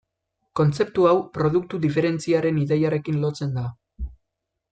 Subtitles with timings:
[0.59, 3.67] Kontzeptu hau, produktu diferentziaren ideiarekin lotzen da.